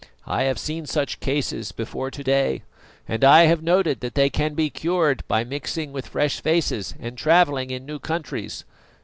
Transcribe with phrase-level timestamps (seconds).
[0.25, 2.63] I have seen such cases before to day,
[3.07, 7.15] and I have noted that they can be cured by mixing with fresh faces and
[7.15, 8.65] travelling in new countries.